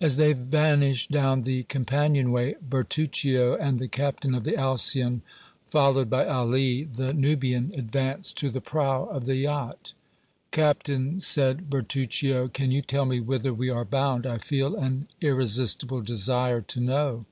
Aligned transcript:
As 0.00 0.16
they 0.16 0.32
vanished 0.32 1.12
down 1.12 1.42
the 1.42 1.62
companion 1.62 2.32
way, 2.32 2.56
Bertuccio 2.60 3.54
and 3.54 3.78
the 3.78 3.86
captain 3.86 4.34
of 4.34 4.42
the 4.42 4.56
Alcyon, 4.56 5.22
followed 5.70 6.10
by 6.10 6.26
Ali, 6.26 6.82
the 6.82 7.12
Nubian, 7.12 7.70
advanced 7.76 8.36
to 8.38 8.50
the 8.50 8.60
prow 8.60 9.04
of 9.04 9.24
the 9.26 9.36
yacht. 9.36 9.92
"Captain," 10.50 11.20
said 11.20 11.70
Bertuccio, 11.70 12.48
"can 12.48 12.72
you 12.72 12.82
tell 12.82 13.04
me 13.04 13.20
whither 13.20 13.54
we 13.54 13.70
are 13.70 13.84
bound? 13.84 14.26
I 14.26 14.38
feel 14.38 14.74
an 14.74 15.06
irresistible 15.20 16.00
desire 16.00 16.60
to 16.62 16.80
know." 16.80 17.24